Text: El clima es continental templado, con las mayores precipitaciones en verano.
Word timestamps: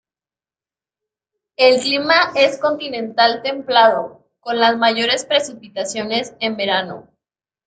El 1.57 1.79
clima 1.79 2.31
es 2.33 2.57
continental 2.57 3.43
templado, 3.43 4.25
con 4.39 4.57
las 4.59 4.75
mayores 4.79 5.25
precipitaciones 5.25 6.33
en 6.39 6.57
verano. 6.57 7.07